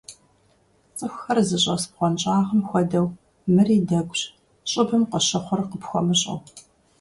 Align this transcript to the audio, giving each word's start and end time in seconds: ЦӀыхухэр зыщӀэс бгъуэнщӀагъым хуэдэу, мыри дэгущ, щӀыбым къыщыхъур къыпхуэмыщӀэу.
ЦӀыхухэр 0.97 1.39
зыщӀэс 1.47 1.83
бгъуэнщӀагъым 1.89 2.61
хуэдэу, 2.67 3.07
мыри 3.53 3.77
дэгущ, 3.87 4.21
щӀыбым 4.69 5.03
къыщыхъур 5.11 5.61
къыпхуэмыщӀэу. 5.69 6.39